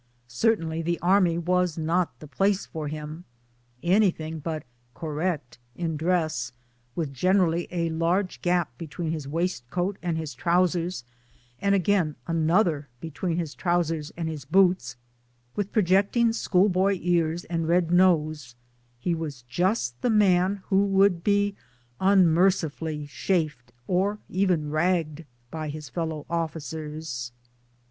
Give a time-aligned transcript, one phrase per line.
[0.27, 3.23] Cer tainly the Army was not the place for him.
[3.83, 4.63] Anything but'
[4.95, 6.51] correct' in dress,
[6.95, 11.03] with generally a large gap between his waistcoat and his trousers,
[11.59, 14.95] and again another between his trousers and his boots,
[15.55, 18.55] with pro jecting schoolboy ears and red nose,
[18.97, 21.55] he was just the man who would be
[21.99, 27.31] unmercifully chaffed or even' ragged * by his fellow officers.